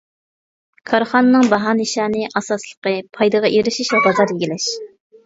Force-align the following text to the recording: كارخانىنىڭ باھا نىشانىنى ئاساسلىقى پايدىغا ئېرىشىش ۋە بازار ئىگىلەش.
كارخانىنىڭ 0.91 1.49
باھا 1.51 1.73
نىشانىنى 1.79 2.31
ئاساسلىقى 2.39 2.95
پايدىغا 3.19 3.53
ئېرىشىش 3.59 3.93
ۋە 3.97 4.01
بازار 4.07 4.35
ئىگىلەش. 4.37 4.67